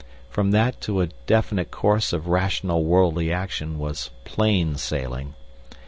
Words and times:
From 0.31 0.49
that 0.49 0.81
to 0.81 1.01
a 1.01 1.09
definite 1.27 1.69
course 1.69 2.11
of 2.11 2.25
rational 2.25 2.83
worldly 2.83 3.31
action 3.31 3.77
was 3.77 4.09
plain 4.25 4.75
sailing. 4.77 5.35